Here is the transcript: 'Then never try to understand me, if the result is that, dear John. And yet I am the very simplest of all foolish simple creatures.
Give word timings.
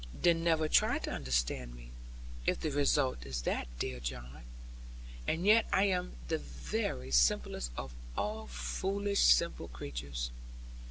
'Then 0.15 0.43
never 0.43 0.67
try 0.67 0.97
to 0.97 1.11
understand 1.11 1.75
me, 1.75 1.91
if 2.47 2.59
the 2.59 2.71
result 2.71 3.23
is 3.23 3.43
that, 3.43 3.67
dear 3.77 3.99
John. 3.99 4.41
And 5.27 5.45
yet 5.45 5.67
I 5.71 5.83
am 5.89 6.15
the 6.27 6.39
very 6.39 7.11
simplest 7.11 7.69
of 7.77 7.93
all 8.17 8.47
foolish 8.47 9.19
simple 9.19 9.67
creatures. 9.67 10.31